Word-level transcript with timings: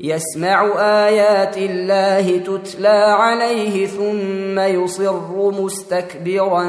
يسمع 0.00 0.80
آيات 1.06 1.56
الله 1.56 2.38
تتلى 2.38 2.88
عليه 3.18 3.86
ثم 3.86 4.58
يصر 4.58 5.50
مستكبرا 5.50 6.64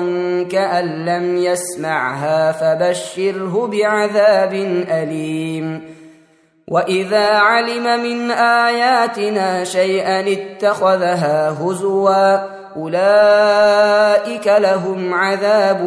كأن 0.52 1.06
لم 1.06 1.38
يسمعها 1.38 2.52
فبشره 2.52 3.67
بعذاب 3.67 4.53
أليم. 4.92 5.81
وإذا 6.67 7.28
علم 7.28 8.03
من 8.03 8.31
آياتنا 8.31 9.64
شيئا 9.64 10.34
اتخذها 10.34 11.50
هزوا 11.50 12.58
أولئك 12.75 14.47
لهم 14.47 15.14
عذاب 15.14 15.81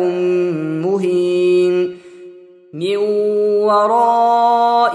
مهين. 0.84 2.00
من 2.72 2.96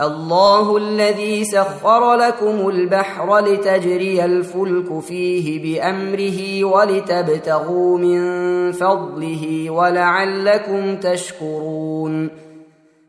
الله 0.00 0.76
الذي 0.76 1.44
سخر 1.44 2.14
لكم 2.14 2.68
البحر 2.68 3.38
لتجري 3.38 4.24
الفلك 4.24 5.00
فيه 5.00 5.62
بأمره 5.62 6.64
ولتبتغوا 6.64 7.98
من 7.98 8.72
فضله 8.72 9.70
ولعلكم 9.70 10.96
تشكرون 10.96 12.30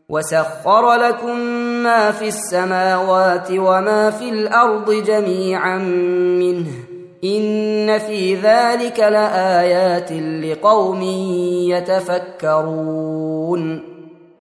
وسخر 0.09 0.94
لكم 0.94 1.40
ما 1.84 2.12
في 2.12 2.28
السماوات 2.28 3.47
وما 3.51 4.09
في 4.09 4.29
الأرض 4.29 4.91
جميعا 4.91 5.78
منه 6.40 6.72
إن 7.24 8.00
في 8.00 8.35
ذلك 8.35 9.00
لآيات 9.00 10.12
لقوم 10.12 11.01
يتفكرون 12.51 13.94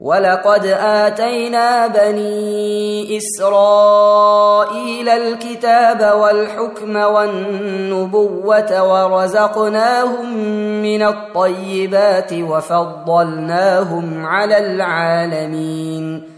ولقد 0.00 0.66
اتينا 0.80 1.86
بني 1.86 3.16
اسرائيل 3.16 5.08
الكتاب 5.08 6.18
والحكم 6.20 6.96
والنبوه 6.96 8.82
ورزقناهم 8.82 10.36
من 10.82 11.02
الطيبات 11.02 12.32
وفضلناهم 12.32 14.26
على 14.26 14.58
العالمين 14.58 16.37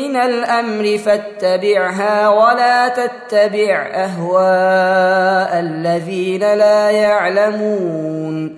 من 0.00 0.16
الأمر 0.16 0.98
فاتبعها 0.98 2.28
ولا 2.28 2.88
تتبع 2.88 3.90
أهواء 3.94 5.60
الذين 5.60 6.40
لا 6.40 6.90
يعلمون. 6.90 8.56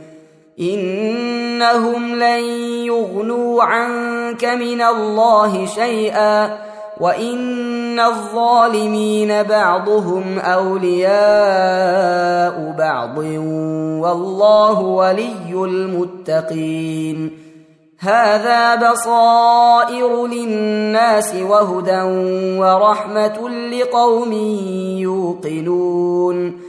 إنهم 0.61 2.15
لن 2.15 2.45
يغنوا 2.85 3.63
عنك 3.63 4.45
من 4.45 4.83
الله 4.83 5.67
شيئا 5.67 6.59
وإن 7.01 8.01
الظالمين 8.01 9.43
بعضهم 9.43 10.39
أولياء 10.39 11.15
بعض. 12.79 13.19
والله 14.03 14.81
ولي 14.81 15.53
المتقين. 15.53 17.39
هذا 18.03 18.75
بصائر 18.75 20.27
للناس 20.27 21.35
وهدى 21.35 22.03
ورحمة 22.59 23.49
لقوم 23.49 24.33
يوقنون. 25.03 26.61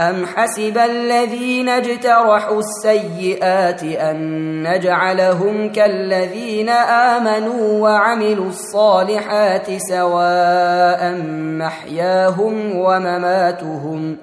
أم 0.00 0.26
حسب 0.26 0.78
الذين 0.78 1.68
اجترحوا 1.68 2.58
السيئات 2.58 3.82
أن 3.82 4.18
نجعلهم 4.62 5.72
كالذين 5.72 6.68
آمنوا 6.68 7.80
وعملوا 7.80 8.46
الصالحات 8.46 9.66
سواء 9.88 11.14
محياهم 11.58 12.76
ومماتهم 12.76 14.16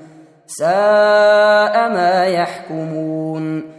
ساء 0.48 1.90
ما 1.90 2.26
يحكمون. 2.26 3.79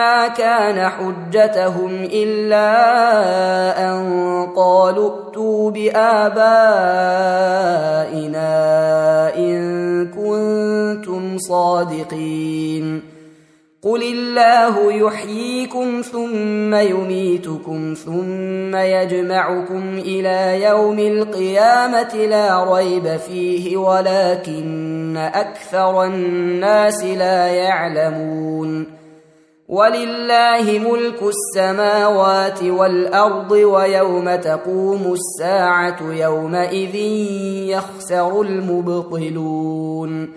ما 0.00 0.28
كان 0.28 0.88
حجتهم 0.88 2.08
إلا 2.12 2.70
أن 3.88 4.00
قالوا 4.56 5.10
ائتوا 5.10 5.70
بآبائنا 5.70 6.40
إن 9.36 9.60
كنتم 10.06 11.38
صادقين. 11.38 13.02
قل 13.82 14.02
الله 14.02 14.92
يحييكم 14.92 16.02
ثم 16.12 16.74
يميتكم 16.74 17.94
ثم 18.04 18.76
يجمعكم 18.76 19.98
إلى 19.98 20.62
يوم 20.62 20.98
القيامه 20.98 22.14
لا 22.14 22.74
ريب 22.74 23.16
فيه 23.16 23.76
ولكن 23.76 25.16
أكثر 25.16 26.04
الناس 26.04 27.04
لا 27.04 27.46
يعلمون. 27.46 28.99
ولله 29.70 30.78
ملك 30.78 31.22
السماوات 31.22 32.62
والأرض 32.62 33.50
ويوم 33.50 34.34
تقوم 34.34 35.14
الساعة 35.14 35.96
يومئذ 36.02 36.94
يخسر 37.70 38.42
المبطلون 38.42 40.28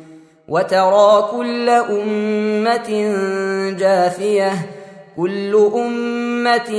وترى 0.47 1.27
كل 1.31 1.69
أمة 1.69 3.15
جاثية 3.80 4.51
كل 5.18 5.69
أمة 5.75 6.69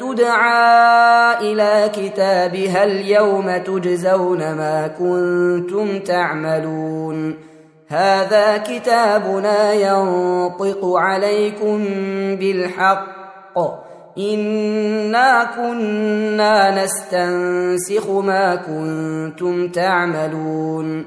تدعى 0.00 1.34
إلى 1.40 1.90
كتابها 1.94 2.84
اليوم 2.84 3.56
تجزون 3.56 4.38
ما 4.38 4.90
كنتم 4.98 5.98
تعملون 5.98 7.51
هذا 7.92 8.56
كتابنا 8.56 9.72
ينطق 9.72 10.84
عليكم 10.84 11.84
بالحق. 12.36 13.58
انا 14.18 15.50
كنا 15.56 16.84
نستنسخ 16.84 18.10
ما 18.10 18.54
كنتم 18.54 19.68
تعملون. 19.68 21.04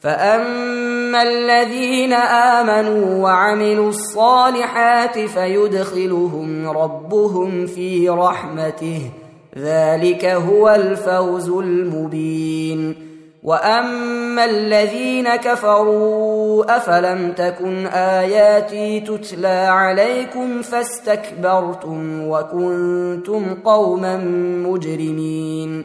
فاما 0.00 1.22
الذين 1.22 2.12
امنوا 2.12 3.24
وعملوا 3.24 3.88
الصالحات 3.88 5.18
فيدخلهم 5.18 6.68
ربهم 6.68 7.66
في 7.66 8.08
رحمته. 8.08 9.10
ذلك 9.58 10.24
هو 10.24 10.68
الفوز 10.68 11.48
المبين. 11.48 13.05
واما 13.46 14.44
الذين 14.44 15.36
كفروا 15.36 16.76
افلم 16.76 17.32
تكن 17.32 17.86
اياتي 17.86 19.00
تتلى 19.00 19.66
عليكم 19.68 20.62
فاستكبرتم 20.62 22.28
وكنتم 22.28 23.54
قوما 23.64 24.16
مجرمين 24.66 25.84